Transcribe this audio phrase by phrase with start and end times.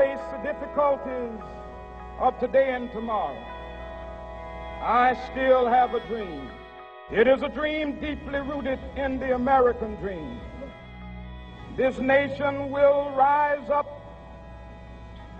[0.00, 1.38] face the difficulties
[2.20, 3.36] of today and tomorrow,
[4.80, 6.48] I still have a dream.
[7.12, 10.40] It is a dream deeply rooted in the American dream.
[11.76, 13.88] This nation will rise up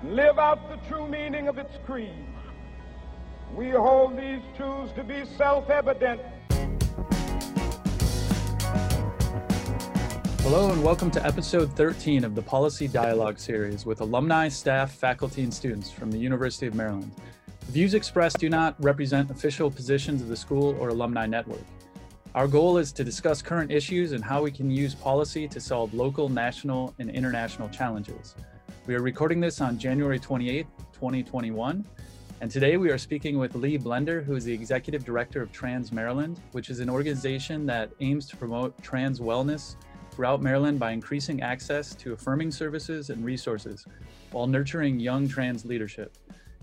[0.02, 2.26] and live out the true meaning of its creed.
[3.54, 6.20] We hold these truths to be self-evident
[10.52, 15.44] Hello, and welcome to episode 13 of the Policy Dialogue series with alumni, staff, faculty,
[15.44, 17.12] and students from the University of Maryland.
[17.66, 21.62] The views expressed do not represent official positions of the school or alumni network.
[22.34, 25.94] Our goal is to discuss current issues and how we can use policy to solve
[25.94, 28.34] local, national, and international challenges.
[28.88, 31.84] We are recording this on January 28, 2021,
[32.40, 35.92] and today we are speaking with Lee Blinder, who is the Executive Director of Trans
[35.92, 39.76] Maryland, which is an organization that aims to promote trans wellness
[40.10, 43.86] throughout Maryland by increasing access to affirming services and resources
[44.32, 46.16] while nurturing young trans leadership.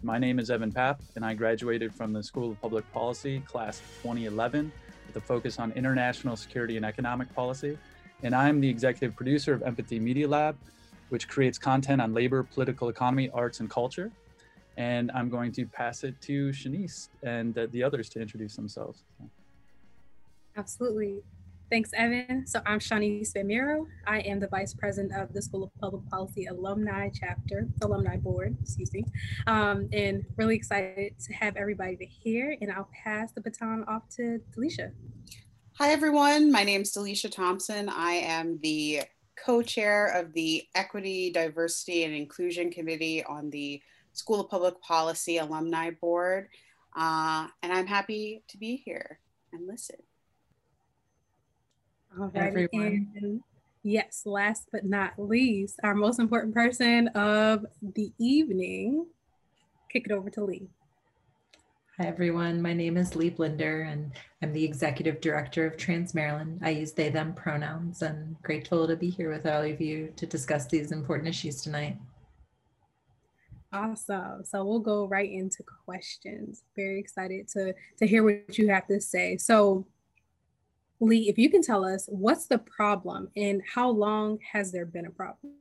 [0.04, 3.80] My name is Evan Papp, and I graduated from the School of Public Policy, class
[4.04, 4.72] 2011,
[5.08, 7.78] with a focus on international security and economic policy.
[8.24, 10.58] And I'm the executive producer of Empathy Media Lab,
[11.10, 14.12] which creates content on labor, political economy, arts, and culture.
[14.76, 19.04] And I'm going to pass it to Shanice and the others to introduce themselves.
[20.56, 21.24] Absolutely.
[21.70, 22.48] Thanks, Evan.
[22.48, 23.88] So I'm Shawnee Bamiro.
[24.06, 28.56] I am the Vice President of the School of Public Policy Alumni Chapter, Alumni Board,
[28.62, 29.04] excuse me,
[29.48, 32.56] um, and really excited to have everybody to hear.
[32.62, 34.94] And I'll pass the baton off to Delisha.
[35.74, 36.54] Hi, everyone.
[36.54, 37.90] My name is Delisha Thompson.
[37.90, 39.02] I am the
[39.36, 43.82] co-chair of the Equity, Diversity, and Inclusion Committee on the
[44.14, 46.48] School of Public Policy Alumni Board.
[46.96, 49.20] Uh, and I'm happy to be here
[49.52, 49.98] and listen.
[52.20, 52.70] All right.
[52.74, 53.42] And
[53.84, 59.08] yes, last but not least, our most important person of the evening.
[59.92, 60.70] Kick it over to Lee.
[62.00, 62.62] Hi, everyone.
[62.62, 64.12] My name is Lee Blinder, and
[64.44, 66.60] I'm the Executive Director of Trans Maryland.
[66.62, 70.28] I use they, them pronouns, and grateful to be here with all of you to
[70.28, 71.98] discuss these important issues tonight.
[73.74, 74.46] Awesome.
[74.46, 76.64] So we'll go right into questions.
[76.76, 79.38] Very excited to, to hear what you have to say.
[79.38, 79.86] So,
[81.00, 85.06] Lee, if you can tell us what's the problem and how long has there been
[85.06, 85.54] a problem?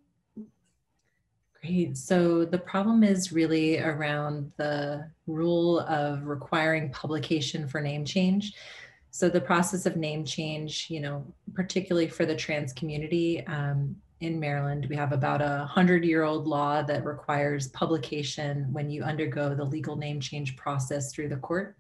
[1.61, 1.97] Great.
[1.97, 8.55] So the problem is really around the rule of requiring publication for name change.
[9.11, 14.39] So the process of name change, you know, particularly for the trans community um, in
[14.39, 19.55] Maryland, we have about a hundred year old law that requires publication when you undergo
[19.55, 21.77] the legal name change process through the court.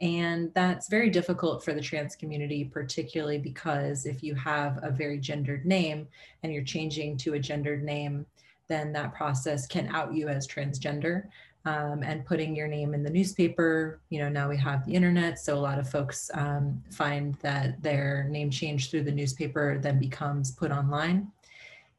[0.00, 5.18] And that's very difficult for the trans community, particularly because if you have a very
[5.18, 6.06] gendered name
[6.42, 8.26] and you're changing to a gendered name,
[8.68, 11.24] then that process can out you as transgender.
[11.64, 15.40] Um, and putting your name in the newspaper, you know, now we have the internet.
[15.40, 19.98] So a lot of folks um, find that their name change through the newspaper then
[19.98, 21.26] becomes put online.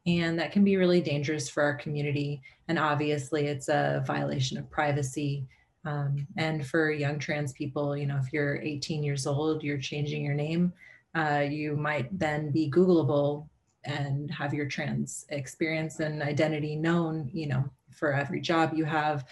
[0.06, 2.40] And that can be really dangerous for our community.
[2.68, 5.46] And obviously, it's a violation of privacy
[5.84, 10.24] um, and for young trans people, you know, if you're 18 years old, you're changing
[10.24, 10.72] your name,
[11.14, 13.48] uh, you might then be Googleable
[13.84, 19.24] and have your trans experience and identity known, you know, for every job you have,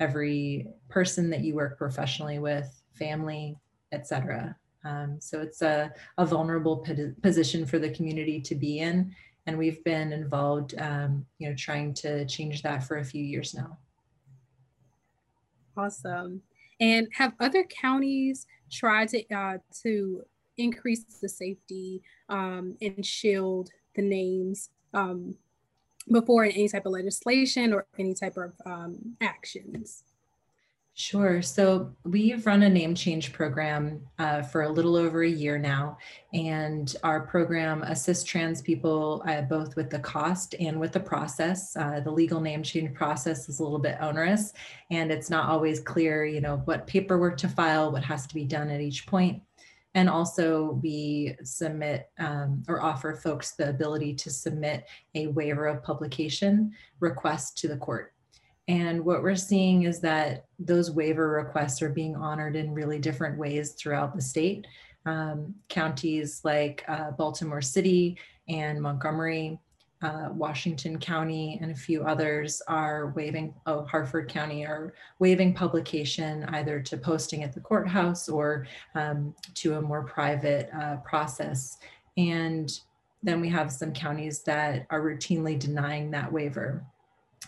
[0.00, 3.56] every person that you work professionally with, family,
[3.92, 4.56] etc.
[4.84, 6.84] Um, so it's a, a vulnerable
[7.22, 9.14] position for the community to be in.
[9.46, 13.54] And we've been involved, um, you know, trying to change that for a few years
[13.54, 13.78] now.
[15.76, 16.42] Awesome.
[16.80, 20.22] And have other counties tried to uh, to
[20.58, 25.36] increase the safety um, and shield the names um,
[26.10, 30.02] before any type of legislation or any type of um, actions?
[30.98, 31.42] Sure.
[31.42, 35.98] So we've run a name change program uh, for a little over a year now,
[36.32, 41.76] and our program assists trans people uh, both with the cost and with the process.
[41.76, 44.54] Uh, the legal name change process is a little bit onerous,
[44.90, 48.46] and it's not always clear, you know, what paperwork to file, what has to be
[48.46, 49.42] done at each point.
[49.94, 55.82] And also, we submit um, or offer folks the ability to submit a waiver of
[55.82, 58.14] publication request to the court.
[58.68, 63.38] And what we're seeing is that those waiver requests are being honored in really different
[63.38, 64.66] ways throughout the state.
[65.04, 68.18] Um, counties like uh, Baltimore City
[68.48, 69.60] and Montgomery,
[70.02, 76.44] uh, Washington County, and a few others are waiving, oh, Harford County are waiving publication
[76.50, 78.66] either to posting at the courthouse or
[78.96, 81.78] um, to a more private uh, process.
[82.16, 82.70] And
[83.22, 86.84] then we have some counties that are routinely denying that waiver.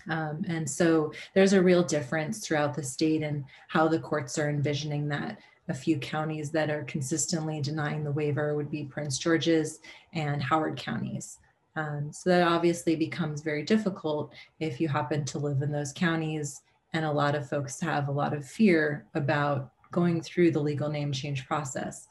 [0.08, 4.48] Um, and so there's a real difference throughout the state and how the courts are
[4.48, 5.38] envisioning that.
[5.68, 9.80] A few counties that are consistently denying the waiver would be Prince George's
[10.14, 11.38] and Howard counties.
[11.76, 16.62] Um, so that obviously becomes very difficult if you happen to live in those counties.
[16.94, 20.88] And a lot of folks have a lot of fear about going through the legal
[20.88, 22.08] name change process.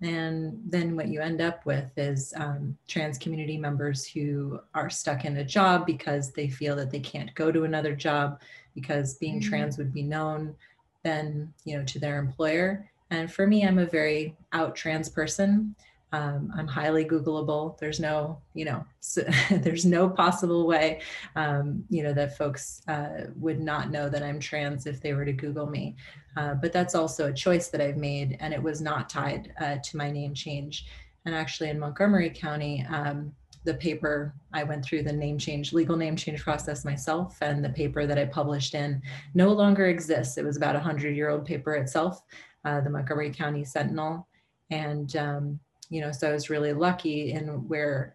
[0.00, 5.24] And then what you end up with is um, trans community members who are stuck
[5.24, 8.40] in a job because they feel that they can't go to another job
[8.74, 9.48] because being mm-hmm.
[9.48, 10.54] trans would be known
[11.02, 12.88] then, you know, to their employer.
[13.10, 15.74] And for me, I'm a very out trans person.
[16.12, 17.76] Um, I'm highly Googleable.
[17.78, 21.02] There's no, you know, so there's no possible way,
[21.36, 25.26] um, you know, that folks uh, would not know that I'm trans if they were
[25.26, 25.96] to Google me.
[26.36, 29.76] Uh, but that's also a choice that I've made, and it was not tied uh,
[29.82, 30.86] to my name change.
[31.26, 33.32] And actually, in Montgomery County, um,
[33.64, 37.70] the paper I went through the name change, legal name change process myself, and the
[37.70, 39.02] paper that I published in
[39.34, 40.38] no longer exists.
[40.38, 42.22] It was about a hundred year old paper itself,
[42.64, 44.26] uh, the Montgomery County Sentinel,
[44.70, 48.14] and um, you know, so I was really lucky in where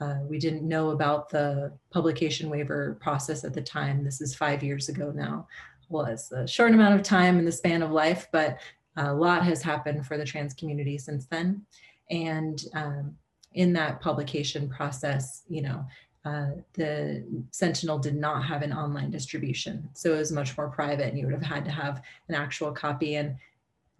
[0.00, 4.04] uh, we didn't know about the publication waiver process at the time.
[4.04, 5.46] This is five years ago now.
[5.88, 8.58] Was a short amount of time in the span of life, but
[8.96, 11.62] a lot has happened for the trans community since then.
[12.10, 13.16] And um,
[13.54, 15.84] in that publication process, you know,
[16.24, 19.88] uh, the Sentinel did not have an online distribution.
[19.94, 22.72] So it was much more private and you would have had to have an actual
[22.72, 23.16] copy.
[23.16, 23.36] And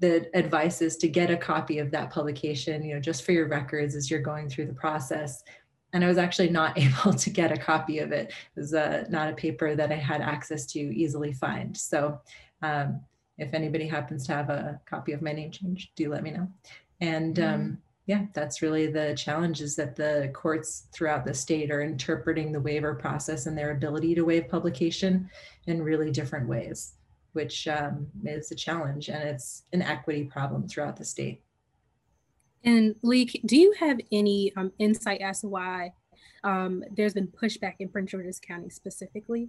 [0.00, 3.48] the advice is to get a copy of that publication, you know, just for your
[3.48, 5.42] records as you're going through the process.
[5.92, 8.28] And I was actually not able to get a copy of it.
[8.28, 11.76] It was uh, not a paper that I had access to easily find.
[11.76, 12.20] So
[12.62, 13.00] um,
[13.38, 16.48] if anybody happens to have a copy of my name change, do let me know.
[17.00, 17.74] And um, mm-hmm.
[18.06, 22.60] yeah, that's really the challenge is that the courts throughout the state are interpreting the
[22.60, 25.28] waiver process and their ability to waive publication
[25.66, 26.94] in really different ways
[27.32, 31.42] which um, is a challenge and it's an equity problem throughout the state.
[32.64, 35.92] And Lee, do you have any um, insight as to why
[36.44, 39.48] um, there's been pushback in Prince George's County specifically?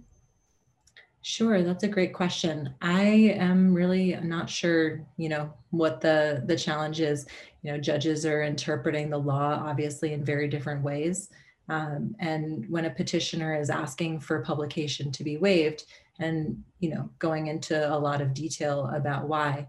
[1.22, 2.72] Sure, that's a great question.
[2.80, 7.26] I am really not sure, you know, what the the challenge is.
[7.62, 11.28] You know, judges are interpreting the law obviously in very different ways.
[11.68, 15.84] Um, and when a petitioner is asking for publication to be waived,
[16.20, 19.66] and you know going into a lot of detail about why.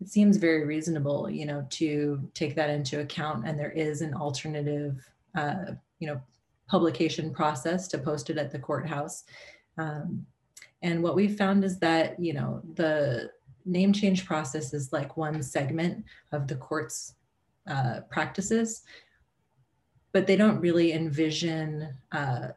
[0.00, 4.14] It seems very reasonable you know to take that into account and there is an
[4.14, 5.04] alternative
[5.34, 6.20] uh, you know
[6.68, 9.24] publication process to post it at the courthouse.
[9.78, 10.26] Um,
[10.82, 13.30] and what we found is that you know the
[13.64, 17.14] name change process is like one segment of the court's
[17.66, 18.82] uh, practices
[20.14, 22.48] but they don't really envision uh,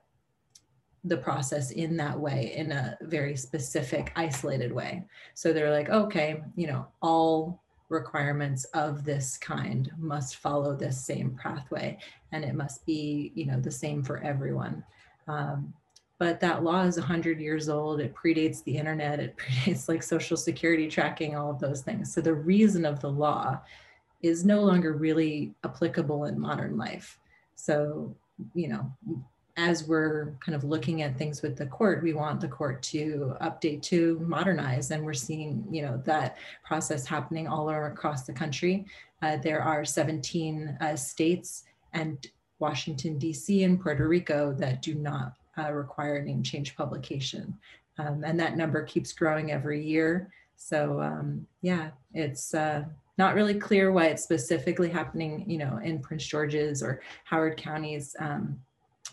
[1.07, 5.03] the process in that way in a very specific isolated way.
[5.33, 11.37] So they're like okay you know all requirements of this kind must follow this same
[11.41, 11.97] pathway
[12.33, 14.83] and it must be you know the same for everyone.
[15.27, 15.73] Um,
[16.19, 17.99] but that law is 100 years old.
[17.99, 19.19] It predates the internet.
[19.19, 22.11] It predates like social security tracking all of those things.
[22.13, 23.59] So the reason of the law
[24.21, 27.19] is no longer really applicable in modern life.
[27.55, 28.15] So
[28.53, 28.91] you know
[29.57, 33.35] as we're kind of looking at things with the court, we want the court to
[33.41, 34.91] update to modernize.
[34.91, 38.85] And we're seeing, you know, that process happening all across the country.
[39.23, 42.27] Uh, there are 17 uh, states and
[42.59, 47.57] Washington, DC and Puerto Rico that do not uh, require name change publication.
[47.97, 50.31] Um, and that number keeps growing every year.
[50.55, 52.83] So um, yeah, it's uh,
[53.17, 58.15] not really clear why it's specifically happening, you know, in Prince George's or Howard counties.
[58.19, 58.59] Um,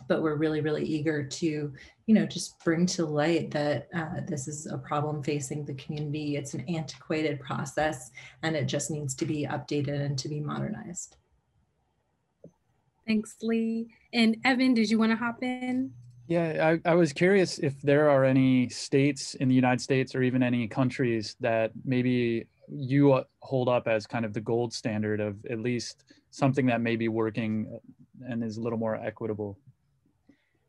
[0.09, 1.73] but we're really really eager to
[2.07, 6.37] you know just bring to light that uh, this is a problem facing the community.
[6.37, 8.11] It's an antiquated process
[8.43, 11.17] and it just needs to be updated and to be modernized.
[13.07, 13.89] Thanks lee.
[14.13, 15.93] And evan did you want to hop in?
[16.27, 20.23] Yeah I, I was curious if there are any states in the united states or
[20.23, 25.21] even any countries that maybe you uh, hold up as kind of the gold standard
[25.21, 27.79] of at least something that may be working
[28.27, 29.59] and is a little more equitable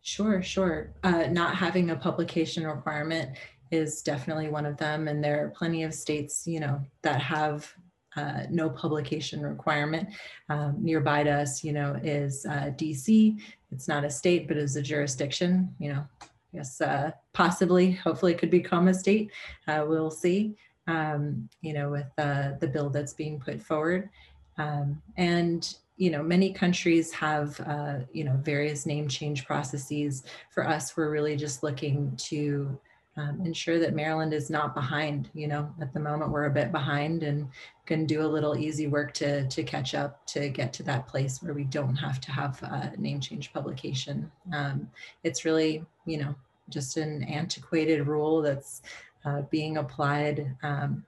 [0.06, 0.94] Sure, sure.
[1.04, 3.36] Uh, not having a publication requirement
[3.72, 5.08] is definitely one of them.
[5.08, 7.74] And there are plenty of states, you know, that have
[8.16, 10.10] uh, no publication requirement.
[10.48, 13.42] Um, nearby to us, you know, is uh, DC.
[13.72, 16.06] It's not a state, but is a jurisdiction, you know,
[16.54, 19.32] yes, uh, possibly, hopefully it could become a state.
[19.68, 24.12] Uh, we'll see, um, you know, with uh, the bill that's being put forward.
[24.60, 30.24] Um, and you know, many countries have, uh, you know, various name change processes.
[30.52, 32.78] For us, we're really just looking to
[33.18, 35.30] um, ensure that Maryland is not behind.
[35.34, 37.48] You know, at the moment we're a bit behind and
[37.86, 41.42] can do a little easy work to to catch up to get to that place
[41.42, 44.30] where we don't have to have a name change publication.
[44.54, 44.90] Um,
[45.24, 46.36] it's really, you know,
[46.70, 48.82] just an antiquated rule that's
[49.24, 51.06] uh, being applied um,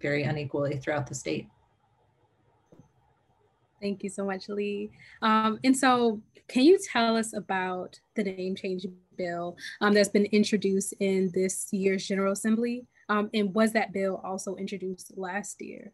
[0.00, 1.48] very unequally throughout the state.
[3.80, 4.90] Thank you so much, Lee.
[5.22, 10.24] Um, and so, can you tell us about the name change bill um, that's been
[10.26, 12.86] introduced in this year's General Assembly?
[13.08, 15.92] Um, and was that bill also introduced last year?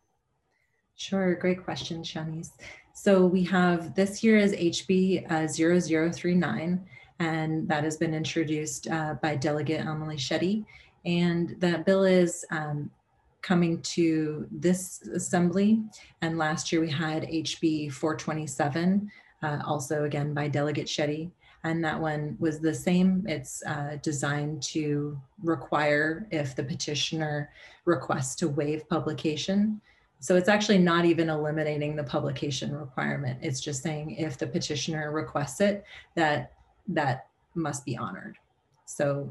[0.96, 2.50] Sure, great question, Shanice.
[2.94, 6.86] So we have this year is HB uh, 0039,
[7.18, 10.64] and that has been introduced uh, by Delegate Emily Shetty.
[11.04, 12.90] And that bill is um,
[13.44, 15.82] coming to this assembly.
[16.22, 19.10] And last year we had HB 427,
[19.42, 21.30] uh, also again by Delegate Shetty.
[21.62, 23.24] And that one was the same.
[23.28, 27.50] It's uh, designed to require if the petitioner
[27.84, 29.80] requests to waive publication.
[30.20, 33.38] So it's actually not even eliminating the publication requirement.
[33.42, 35.84] It's just saying if the petitioner requests it,
[36.14, 36.52] that
[36.88, 38.38] that must be honored.
[38.86, 39.28] So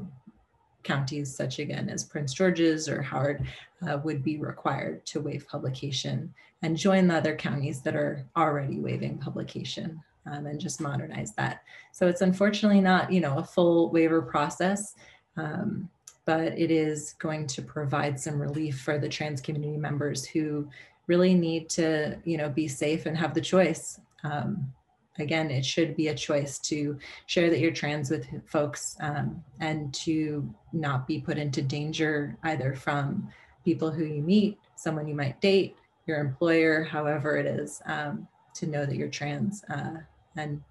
[0.84, 3.46] counties such again as Prince George's or Howard
[3.88, 8.78] uh, would be required to waive publication and join the other counties that are already
[8.78, 11.62] waiving publication um, and just modernize that.
[11.92, 14.94] So it's unfortunately not, you know, a full waiver process,
[15.36, 15.88] um,
[16.24, 20.68] but it is going to provide some relief for the trans community members who
[21.06, 24.00] really need to, you know, be safe and have the choice.
[24.22, 24.72] Um,
[25.18, 29.92] again, it should be a choice to share that you're trans with folks um, and
[29.94, 33.28] to not be put into danger either from
[33.64, 38.66] people who you meet, someone you might date, your employer, however it is, um, to
[38.66, 39.96] know that you're trans uh,
[40.36, 40.62] and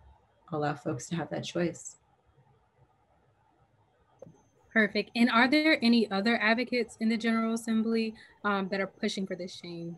[0.52, 1.98] allow folks to have that choice.
[4.72, 5.12] Perfect.
[5.16, 9.36] And are there any other advocates in the General Assembly um, that are pushing for
[9.36, 9.96] this change?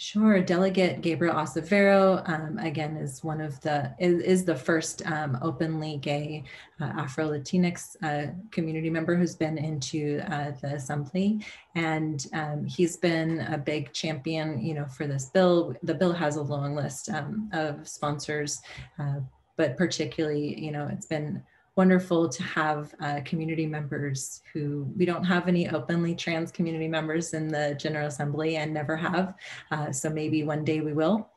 [0.00, 0.40] Sure.
[0.40, 5.96] Delegate Gabriel Acevero, um, again, is one of the, is, is the first um, openly
[5.96, 6.44] gay
[6.80, 11.44] uh, Afro-Latinx uh, community member who's been into uh, the assembly.
[11.74, 15.74] And um, he's been a big champion, you know, for this bill.
[15.82, 18.60] The bill has a long list um, of sponsors,
[19.00, 19.16] uh,
[19.56, 21.42] but particularly, you know, it's been
[21.78, 27.34] wonderful to have uh, community members who we don't have any openly trans community members
[27.34, 29.34] in the General Assembly and never have.
[29.70, 31.30] Uh, so maybe one day we will.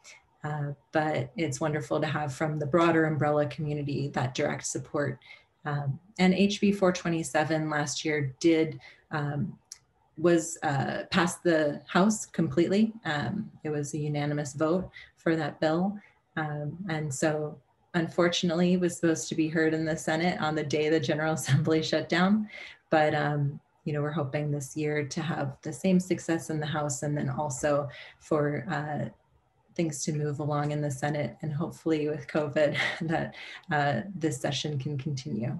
[0.43, 5.19] Uh, but it's wonderful to have from the broader umbrella community that direct support.
[5.63, 8.79] Um, and HB 427 last year did
[9.11, 9.55] um,
[10.17, 12.93] was uh, passed the House completely.
[13.05, 15.99] Um, it was a unanimous vote for that bill.
[16.35, 17.59] Um, and so
[17.93, 21.81] unfortunately was supposed to be heard in the Senate on the day the General Assembly
[21.83, 22.49] shut down.
[22.89, 26.65] But um, you know, we're hoping this year to have the same success in the
[26.65, 29.09] House and then also for uh,
[29.75, 33.35] things to move along in the Senate and hopefully with COVID that
[33.71, 35.59] uh, this session can continue.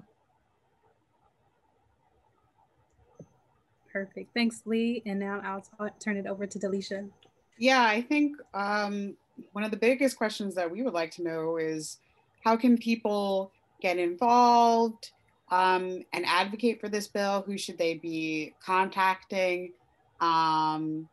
[3.92, 4.32] Perfect.
[4.32, 5.02] Thanks, Lee.
[5.04, 7.10] And now I'll turn it over to Delisha.
[7.58, 9.16] Yeah, I think um,
[9.52, 11.98] one of the biggest questions that we would like to know is
[12.44, 15.10] how can people get involved
[15.50, 17.42] um, and advocate for this bill?
[17.46, 19.72] Who should they be contacting?
[20.20, 21.08] Um,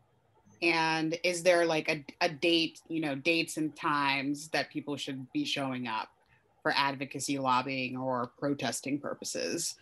[0.61, 5.31] and is there like a, a date, you know, dates and times that people should
[5.31, 6.09] be showing up
[6.61, 9.75] for advocacy, lobbying, or protesting purposes?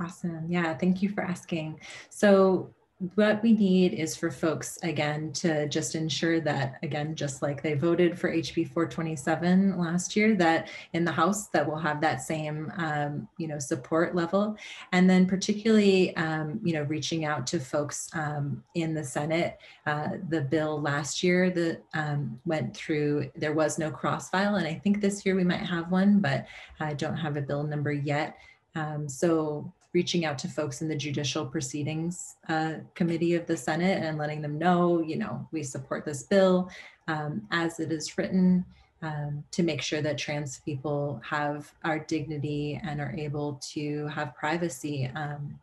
[0.00, 0.46] Awesome.
[0.48, 1.80] Yeah, thank you for asking.
[2.08, 2.72] So
[3.14, 7.72] what we need is for folks again to just ensure that again just like they
[7.72, 12.70] voted for hb 427 last year that in the house that we'll have that same
[12.76, 14.56] um, you know support level.
[14.92, 20.10] And then particularly um, you know reaching out to folks um, in the senate uh,
[20.28, 24.74] the bill last year that um, went through there was no cross file and i
[24.74, 26.44] think this year we might have one but
[26.80, 28.36] i don't have a bill number yet.
[28.74, 34.02] Um, so reaching out to folks in the judicial proceedings uh, committee of the Senate
[34.02, 36.70] and letting them know, you know, we support this bill
[37.08, 38.64] um, as it is written
[39.02, 44.34] um, to make sure that trans people have our dignity and are able to have
[44.34, 45.10] privacy.
[45.14, 45.58] Um,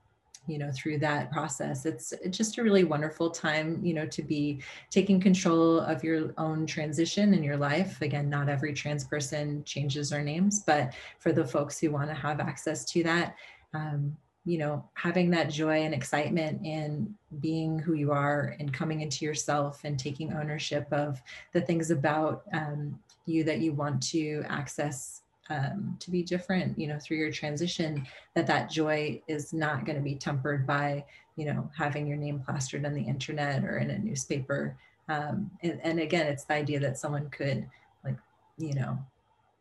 [0.48, 4.62] you know through that process it's just a really wonderful time you know to be
[4.90, 10.10] taking control of your own transition in your life again not every trans person changes
[10.10, 13.36] their names but for the folks who want to have access to that
[13.74, 19.02] um, you know, having that joy and excitement in being who you are and coming
[19.02, 21.22] into yourself and taking ownership of
[21.52, 26.88] the things about um, you that you want to access um, to be different, you
[26.88, 31.04] know, through your transition, that that joy is not going to be tempered by,
[31.36, 34.78] you know, having your name plastered on the internet or in a newspaper.
[35.10, 37.68] Um, and, and again, it's the idea that someone could,
[38.04, 38.18] like,
[38.58, 38.98] you know,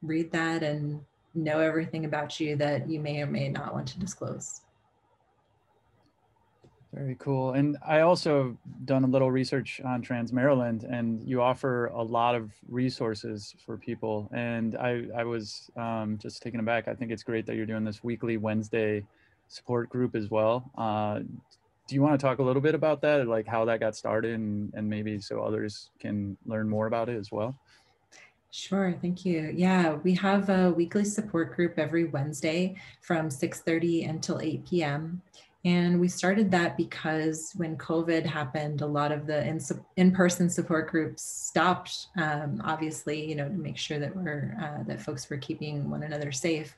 [0.03, 1.01] read that and
[1.37, 4.63] know everything about you that you may or may not want to disclose.
[6.97, 7.53] Very cool.
[7.53, 12.35] And I also done a little research on Trans Maryland, and you offer a lot
[12.35, 14.31] of resources for people.
[14.33, 16.89] And I, I was um, just taken aback.
[16.89, 19.05] I think it's great that you're doing this weekly Wednesday
[19.49, 20.71] support group as well.
[20.79, 21.21] Uh,
[21.87, 24.35] do you want to talk a little bit about that, like how that got started,
[24.35, 27.55] and, and maybe so others can learn more about it as well?
[28.57, 29.53] Sure, thank you.
[29.55, 35.21] Yeah, we have a weekly support group every Wednesday from 6:30 until 8 p.m.
[35.67, 39.45] And we started that because when COVID happened, a lot of the
[39.97, 44.85] in, person support groups stopped, um, obviously, you know, to make sure that we're, uh,
[44.85, 46.75] that folks were keeping one another safe.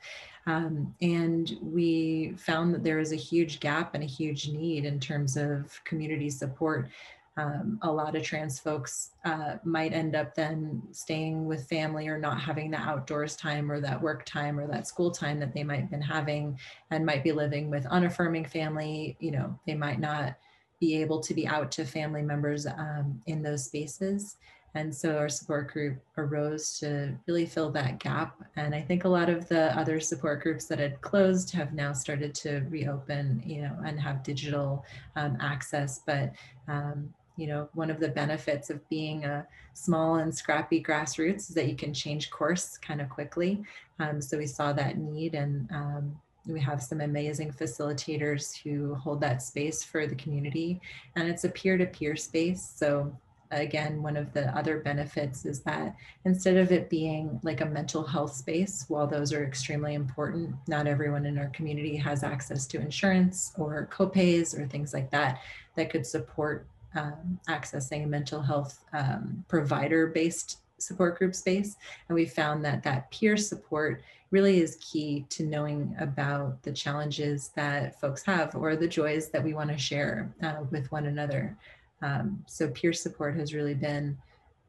[0.47, 4.99] Um, and we found that there was a huge gap and a huge need in
[4.99, 6.89] terms of community support
[7.39, 12.17] um, a lot of trans folks uh, might end up then staying with family or
[12.17, 15.63] not having the outdoors time or that work time or that school time that they
[15.63, 16.59] might have been having
[16.91, 19.15] and might be living with unaffirming family.
[19.21, 20.35] You know they might not
[20.81, 24.35] be able to be out to family members um, in those spaces.
[24.75, 28.39] And so our support group arose to really fill that gap.
[28.55, 31.93] And i think a lot of the other support groups that had closed have now
[31.93, 34.83] started to reopen you know and have digital
[35.15, 36.01] um, access.
[36.05, 36.33] But
[36.67, 41.55] um, you know, one of the benefits of being a small and scrappy grassroots is
[41.55, 43.63] that you can change course kind of quickly.
[43.99, 49.21] Um, so we saw that need and um, we have some amazing facilitators who hold
[49.21, 50.81] that space for the community
[51.15, 52.73] and it's a peer-to-peer space.
[52.75, 53.15] So
[53.51, 58.03] again, one of the other benefits is that instead of it being like a mental
[58.03, 62.81] health space, while those are extremely important, not everyone in our community has access to
[62.81, 65.41] insurance or copays or things like that
[65.75, 71.75] that could support um, accessing a mental health um, provider based support group space.
[72.07, 77.49] And we found that that peer support really is key to knowing about the challenges
[77.55, 81.57] that folks have or the joys that we want to share uh, with one another.
[82.01, 84.17] Um, so peer support has really been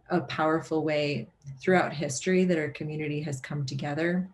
[0.08, 1.28] a powerful way
[1.60, 4.28] throughout history that our community has come together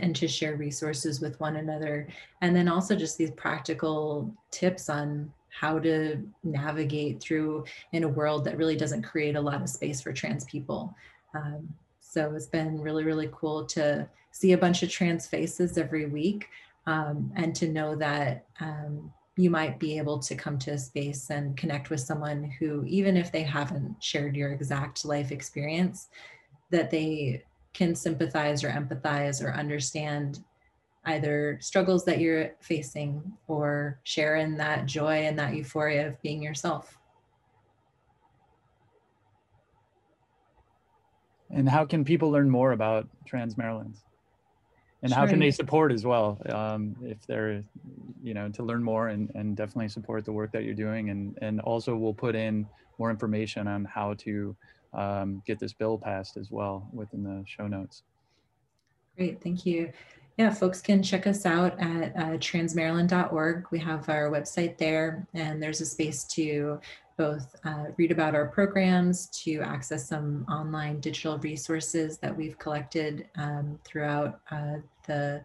[0.00, 2.08] and to share resources with one another.
[2.40, 8.44] And then also just these practical tips on how to navigate through in a world
[8.44, 10.94] that really doesn't create a lot of space for trans people.
[11.34, 11.68] Um,
[12.00, 16.48] so it's been really, really cool to see a bunch of trans faces every week
[16.86, 21.30] um, and to know that um, you might be able to come to a space
[21.30, 26.08] and connect with someone who, even if they haven't shared your exact life experience,
[26.70, 30.40] that they can sympathize or empathize or understand
[31.04, 36.42] either struggles that you're facing or share in that joy and that euphoria of being
[36.42, 36.98] yourself.
[41.50, 43.96] And how can people learn more about Trans Maryland?
[45.02, 45.18] And sure.
[45.18, 47.64] how can they support as well um, if they're,
[48.22, 51.10] you know, to learn more and, and definitely support the work that you're doing.
[51.10, 52.66] And, and also we'll put in
[52.98, 54.56] more information on how to
[54.94, 58.04] um, get this bill passed as well within the show notes.
[59.16, 59.92] Great, thank you.
[60.42, 63.66] Yeah, folks can check us out at uh, transmaryland.org.
[63.70, 66.80] We have our website there, and there's a space to
[67.16, 73.28] both uh, read about our programs, to access some online digital resources that we've collected
[73.36, 75.44] um, throughout uh, the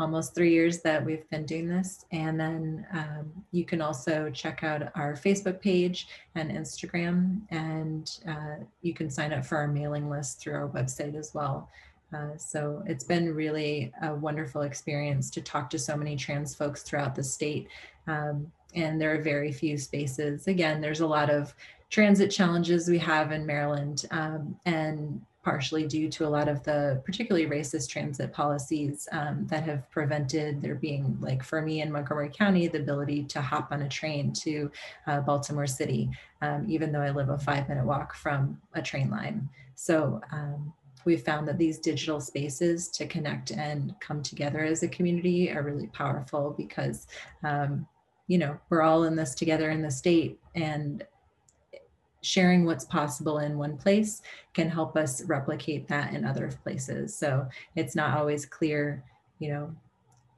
[0.00, 2.04] almost three years that we've been doing this.
[2.10, 8.64] And then um, you can also check out our Facebook page and Instagram, and uh,
[8.80, 11.70] you can sign up for our mailing list through our website as well.
[12.14, 16.82] Uh, so it's been really a wonderful experience to talk to so many trans folks
[16.82, 17.68] throughout the state.
[18.06, 20.46] Um, and there are very few spaces.
[20.46, 21.54] Again, there's a lot of
[21.90, 27.02] transit challenges we have in Maryland, um, and partially due to a lot of the
[27.04, 32.30] particularly racist transit policies um, that have prevented there being, like for me in Montgomery
[32.30, 34.70] County, the ability to hop on a train to
[35.06, 36.08] uh, Baltimore City,
[36.42, 39.48] um, even though I live a five minute walk from a train line.
[39.74, 40.72] So um,
[41.04, 45.62] we've found that these digital spaces to connect and come together as a community are
[45.62, 47.06] really powerful because
[47.44, 47.86] um,
[48.28, 51.04] you know we're all in this together in the state and
[52.24, 54.22] sharing what's possible in one place
[54.54, 59.02] can help us replicate that in other places so it's not always clear
[59.40, 59.74] you know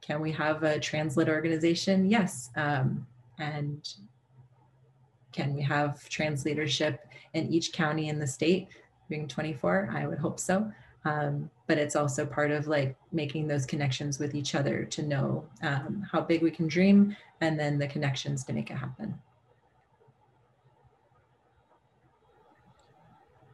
[0.05, 2.05] can we have a translit organization?
[2.09, 2.51] Yes.
[2.55, 3.07] Um,
[3.39, 3.87] and
[5.31, 8.67] can we have trans leadership in each county in the state
[9.09, 9.89] being 24?
[9.93, 10.71] I would hope so.
[11.05, 15.45] Um, but it's also part of like making those connections with each other to know
[15.61, 19.19] um, how big we can dream and then the connections to make it happen.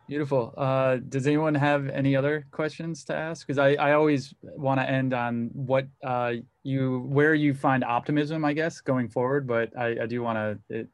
[0.08, 0.54] Beautiful.
[0.58, 3.48] Uh, does anyone have any other questions to ask?
[3.48, 6.34] Because I, I always want to end on what uh,
[6.64, 9.48] you, where you find optimism, I guess, going forward.
[9.48, 10.88] But I, I do want to,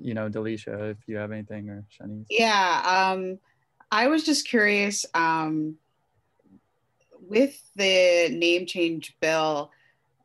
[0.00, 2.26] you know, Delisha, if you have anything or Shanice.
[2.30, 3.10] Yeah.
[3.12, 3.40] Um,
[3.92, 5.76] I was just curious um,
[7.28, 9.70] with the name change bill.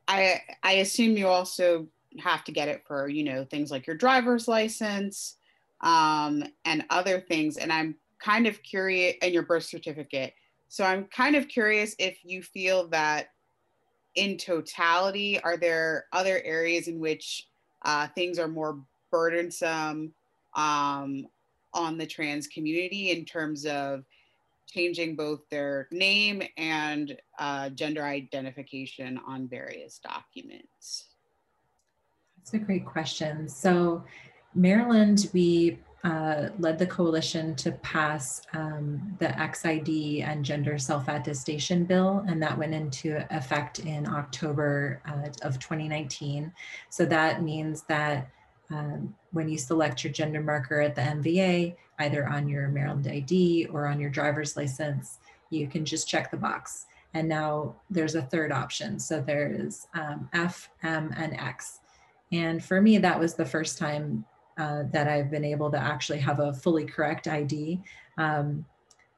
[0.07, 1.87] I I assume you also
[2.19, 5.37] have to get it for you know things like your driver's license
[5.81, 7.57] um, and other things.
[7.57, 10.33] And I'm kind of curious, and your birth certificate.
[10.67, 13.29] So I'm kind of curious if you feel that
[14.15, 17.47] in totality, are there other areas in which
[17.83, 18.79] uh, things are more
[19.11, 20.13] burdensome
[20.55, 21.27] um,
[21.75, 24.03] on the trans community in terms of
[24.67, 31.05] changing both their name and uh, gender identification on various documents?
[32.37, 33.47] That's a great question.
[33.47, 34.03] So,
[34.53, 41.83] Maryland, we uh, led the coalition to pass um, the XID and gender self attestation
[41.83, 46.53] bill, and that went into effect in October uh, of 2019.
[46.91, 48.29] So that means that
[48.69, 53.67] um, when you select your gender marker at the MVA, either on your Maryland ID
[53.67, 56.85] or on your driver's license, you can just check the box.
[57.13, 58.99] And now there's a third option.
[58.99, 61.79] So there's um, F, M, and X.
[62.31, 64.25] And for me, that was the first time
[64.57, 67.81] uh, that I've been able to actually have a fully correct ID.
[68.17, 68.65] Um,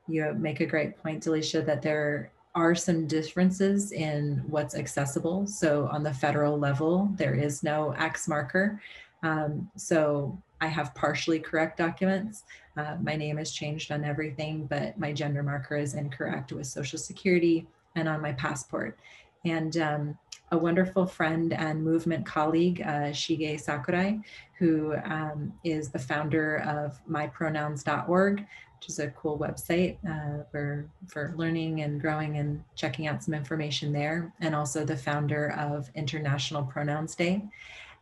[0.07, 5.45] you make a great point, Delisha, that there are some differences in what's accessible.
[5.45, 8.81] So on the federal level, there is no X marker.
[9.23, 12.43] Um, so I have partially correct documents.
[12.75, 16.99] Uh, my name is changed on everything, but my gender marker is incorrect with Social
[16.99, 18.97] Security and on my passport.
[19.45, 20.17] And um,
[20.51, 24.19] a wonderful friend and movement colleague, uh, Shige Sakurai,
[24.57, 31.33] who um, is the founder of mypronouns.org, which is a cool website uh, for, for
[31.35, 36.63] learning and growing and checking out some information there, and also the founder of International
[36.63, 37.43] Pronouns Day.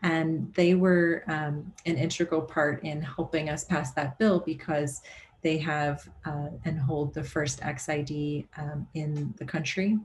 [0.04, 5.02] And they were um, an integral part in helping us pass that bill because
[5.42, 9.98] they have uh, and hold the first XID um, in the country.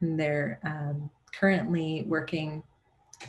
[0.00, 2.62] And they're um, currently working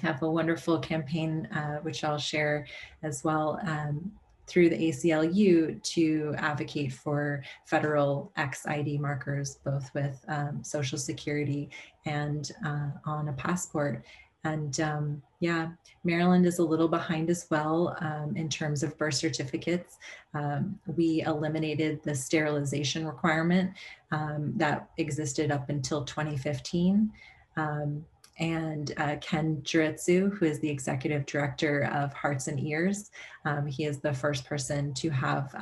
[0.01, 2.65] have a wonderful campaign, uh, which I'll share
[3.03, 4.11] as well um,
[4.47, 11.69] through the ACLU to advocate for federal XID markers, both with um, Social Security
[12.05, 14.03] and uh, on a passport.
[14.43, 15.69] And um, yeah,
[16.03, 19.97] Maryland is a little behind as well um, in terms of birth certificates.
[20.33, 23.71] Um, we eliminated the sterilization requirement
[24.11, 27.11] um, that existed up until 2015.
[27.57, 28.05] Um,
[28.39, 33.11] and uh, Ken Juretsu, who is the executive director of Hearts and Ears.
[33.45, 35.53] Um, he is the first person to have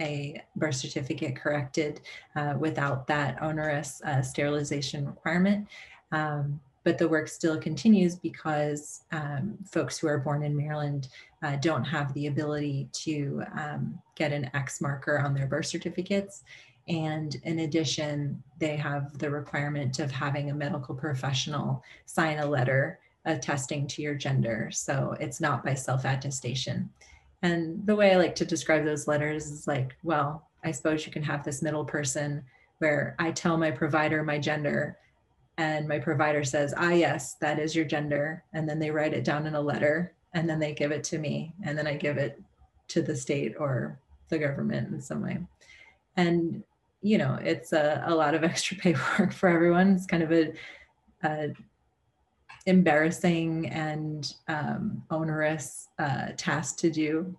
[0.00, 2.00] a birth certificate corrected
[2.36, 5.66] uh, without that onerous uh, sterilization requirement.
[6.12, 11.08] Um, but the work still continues because um, folks who are born in Maryland
[11.42, 16.44] uh, don't have the ability to um, get an X marker on their birth certificates.
[16.88, 23.00] And in addition, they have the requirement of having a medical professional sign a letter
[23.26, 24.70] attesting to your gender.
[24.72, 26.88] So it's not by self attestation.
[27.42, 31.12] And the way I like to describe those letters is like, well, I suppose you
[31.12, 32.44] can have this middle person
[32.78, 34.96] where I tell my provider my gender,
[35.58, 38.44] and my provider says, ah, yes, that is your gender.
[38.54, 41.18] And then they write it down in a letter, and then they give it to
[41.18, 42.40] me, and then I give it
[42.88, 45.38] to the state or the government in some way.
[46.16, 46.62] And
[47.00, 49.94] you know, it's a, a lot of extra paperwork for everyone.
[49.94, 50.52] It's kind of a,
[51.22, 51.48] a
[52.66, 57.34] embarrassing and um, onerous uh, task to do.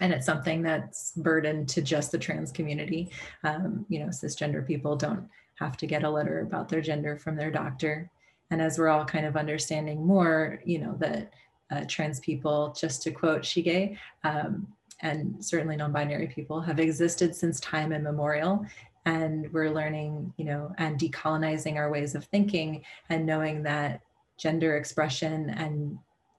[0.00, 3.10] And it's something that's burdened to just the trans community.
[3.42, 7.36] Um, you know, cisgender people don't have to get a letter about their gender from
[7.36, 8.10] their doctor.
[8.50, 11.32] And as we're all kind of understanding more, you know, that
[11.70, 14.66] uh, trans people, just to quote Shige, um,
[15.00, 18.64] and certainly non-binary people have existed since time immemorial
[19.04, 24.00] and we're learning you know and decolonizing our ways of thinking and knowing that
[24.36, 25.98] gender expression and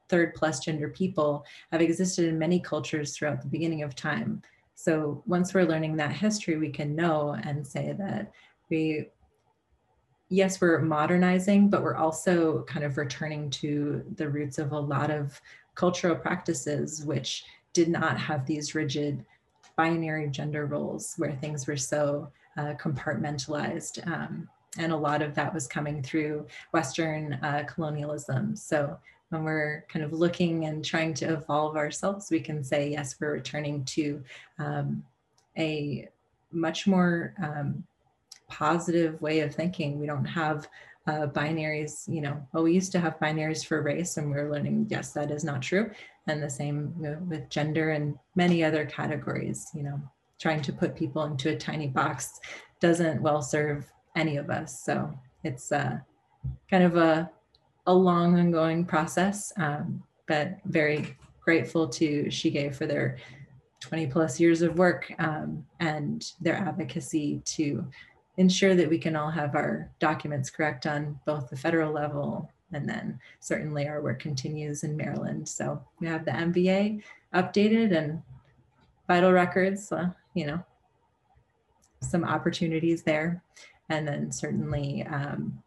[0.10, 4.41] third plus gender people have existed in many cultures throughout the beginning of time
[4.75, 8.32] so once we're learning that history we can know and say that
[8.69, 9.08] we
[10.29, 15.10] yes, we're modernizing, but we're also kind of returning to the roots of a lot
[15.10, 15.41] of
[15.75, 19.25] cultural practices, which did not have these rigid
[19.75, 24.05] binary gender roles where things were so uh, compartmentalized.
[24.08, 28.55] Um, and a lot of that was coming through Western uh, colonialism.
[28.55, 28.97] So
[29.29, 33.34] when we're kind of looking and trying to evolve ourselves, we can say, yes, we're
[33.34, 34.23] returning to
[34.60, 35.03] um,
[35.58, 36.08] a
[36.51, 37.84] much more um,
[38.50, 40.00] positive way of thinking.
[40.00, 40.68] We don't have
[41.08, 44.88] uh, binaries, you know, well, we used to have binaries for race and we're learning,
[44.90, 45.90] yes, that is not true.
[46.28, 46.94] And the same
[47.28, 50.00] with gender and many other categories, you know,
[50.40, 52.40] trying to put people into a tiny box
[52.80, 53.86] doesn't well serve
[54.16, 54.84] any of us.
[54.84, 55.12] So
[55.44, 55.98] it's uh,
[56.70, 57.30] kind of a,
[57.88, 63.18] a long ongoing process, um, but very grateful to Shige for their
[63.80, 67.86] 20 plus years of work um, and their advocacy to
[68.38, 72.88] ensure that we can all have our documents correct on both the federal level and
[72.88, 75.48] then certainly our work continues in Maryland.
[75.48, 77.02] So we have the MVA
[77.34, 78.22] updated and
[79.08, 80.63] vital records, uh, you know,
[82.02, 83.44] some opportunities there.
[83.89, 85.62] And then certainly um,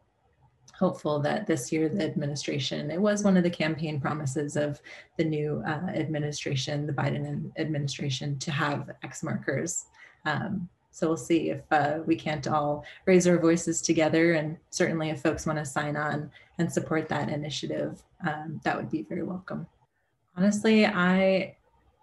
[0.75, 4.81] hopeful that this year the administration, it was one of the campaign promises of
[5.17, 9.87] the new uh, administration, the Biden administration, to have X markers.
[10.25, 14.35] Um, so we'll see if uh, we can't all raise our voices together.
[14.35, 18.91] And certainly if folks want to sign on and support that initiative, um, that would
[18.91, 19.67] be very welcome.
[20.37, 21.57] Honestly, I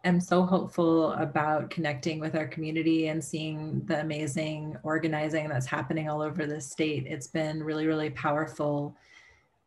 [0.03, 6.09] am so hopeful about connecting with our community and seeing the amazing organizing that's happening
[6.09, 7.05] all over the state.
[7.05, 8.95] It's been really, really powerful.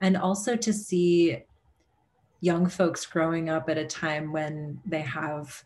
[0.01, 1.45] And also to see
[2.41, 5.65] young folks growing up at a time when they have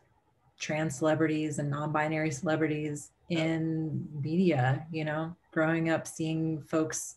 [0.58, 7.16] trans celebrities and non-binary celebrities in media you know growing up seeing folks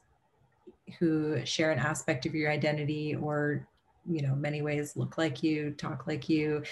[0.98, 3.68] who share an aspect of your identity or
[4.10, 6.64] you know many ways look like you talk like you.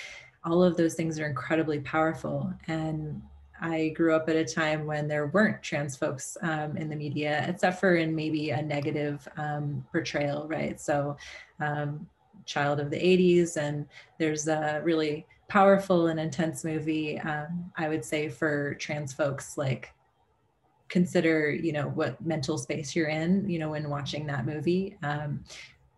[0.44, 2.52] All of those things are incredibly powerful.
[2.68, 3.22] And
[3.60, 7.44] I grew up at a time when there weren't trans folks um, in the media,
[7.48, 10.80] except for in maybe a negative um, portrayal, right?
[10.80, 11.18] So,
[11.60, 12.08] um,
[12.46, 13.86] child of the 80s, and
[14.20, 19.94] there's a really powerful and intense movie um, i would say for trans folks like
[20.90, 24.98] consider you know what mental space you're in you know when watching that movie.
[25.04, 25.44] Um,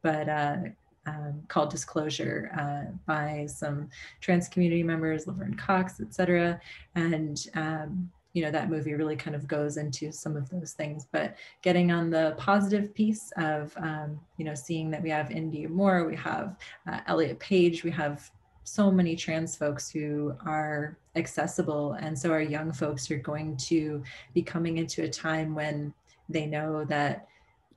[0.01, 0.57] but uh,
[1.05, 3.89] um, called disclosure uh, by some
[4.21, 6.59] trans community members laverne cox etc
[6.95, 11.07] and um, you know that movie really kind of goes into some of those things.
[11.11, 15.69] But getting on the positive piece of um, you know seeing that we have indya
[15.69, 16.57] moore we have
[16.87, 18.29] uh, elliot page we have
[18.69, 24.03] so many trans folks who are accessible and so our young folks are going to
[24.33, 25.93] be coming into a time when
[26.29, 27.27] they know that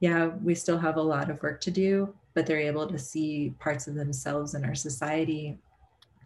[0.00, 3.54] yeah we still have a lot of work to do but they're able to see
[3.58, 5.58] parts of themselves in our society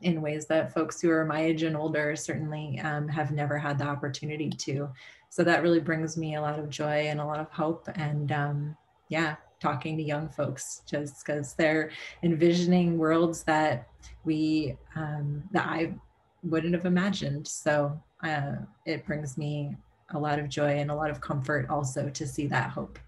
[0.03, 3.79] in ways that folks who are my age and older certainly um, have never had
[3.79, 4.89] the opportunity to.
[5.31, 8.31] So that really brings me a lot of joy and a lot of hope and
[8.31, 8.77] um,
[9.09, 11.91] yeah talking to young folks just because they're
[12.23, 13.89] envisioning worlds that
[14.25, 15.95] we um, that I
[16.43, 17.47] wouldn't have imagined.
[17.47, 18.53] So uh,
[18.85, 19.77] it brings me
[20.11, 22.99] a lot of joy and a lot of comfort also to see that hope.